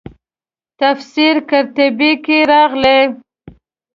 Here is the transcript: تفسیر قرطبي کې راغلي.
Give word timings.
تفسیر 0.79 1.35
قرطبي 1.49 2.11
کې 2.25 2.37
راغلي. 2.51 2.99